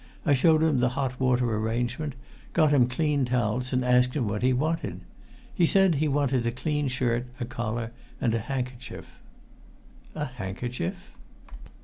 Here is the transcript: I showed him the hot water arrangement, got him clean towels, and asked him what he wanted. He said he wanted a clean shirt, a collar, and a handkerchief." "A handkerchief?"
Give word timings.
I 0.25 0.33
showed 0.33 0.63
him 0.63 0.79
the 0.79 0.89
hot 0.97 1.19
water 1.19 1.47
arrangement, 1.55 2.15
got 2.53 2.71
him 2.71 2.87
clean 2.87 3.23
towels, 3.23 3.71
and 3.71 3.85
asked 3.85 4.15
him 4.15 4.27
what 4.27 4.41
he 4.41 4.51
wanted. 4.51 5.01
He 5.53 5.67
said 5.67 5.93
he 6.01 6.07
wanted 6.07 6.47
a 6.47 6.51
clean 6.51 6.87
shirt, 6.87 7.27
a 7.39 7.45
collar, 7.45 7.91
and 8.19 8.33
a 8.33 8.39
handkerchief." 8.39 9.19
"A 10.15 10.25
handkerchief?" 10.25 11.11